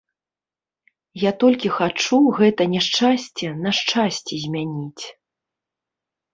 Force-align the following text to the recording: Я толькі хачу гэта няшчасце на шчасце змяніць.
Я 1.23 1.31
толькі 1.43 1.67
хачу 1.75 2.17
гэта 2.41 2.67
няшчасце 2.73 3.45
на 3.63 3.77
шчасце 3.83 4.43
змяніць. 4.47 5.05